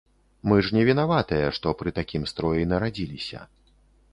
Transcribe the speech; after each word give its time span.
Мы 0.51 0.55
ж 0.69 0.77
не 0.77 0.85
вінаватыя, 0.87 1.51
што 1.57 1.73
пры 1.81 1.93
такім 1.99 2.25
строі 2.33 2.67
нарадзіліся. 2.73 3.45